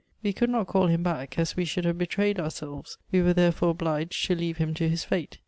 We 0.23 0.33
could 0.33 0.49
not 0.49 0.65
call 0.65 0.87
hinri 0.87 1.03
back, 1.03 1.37
as 1.37 1.55
we 1.55 1.63
should 1.63 1.85
have 1.85 1.99
betrayed 1.99 2.39
our 2.39 2.49
selves; 2.49 2.97
we 3.11 3.21
were 3.21 3.33
therefore 3.33 3.69
obliged 3.69 4.25
to 4.25 4.33
leave 4.35 4.57
him 4.57 4.73
to 4.73 4.89
nis 4.89 5.05
fiite. 5.05 5.37